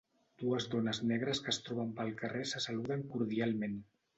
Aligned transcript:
Dues 0.43 0.63
dones 0.75 1.01
negres 1.11 1.43
que 1.47 1.53
es 1.53 1.61
troben 1.67 1.93
pel 2.01 2.11
carrer 2.23 2.43
se 2.53 2.63
saluden 2.67 3.05
cordialment. 3.13 3.79